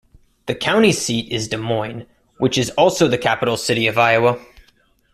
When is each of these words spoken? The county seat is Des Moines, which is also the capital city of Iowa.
The 0.47 0.55
county 0.55 0.93
seat 0.93 1.31
is 1.31 1.47
Des 1.47 1.57
Moines, 1.57 2.07
which 2.39 2.57
is 2.57 2.71
also 2.71 3.07
the 3.07 3.19
capital 3.19 3.55
city 3.55 3.85
of 3.85 3.99
Iowa. 3.99 4.43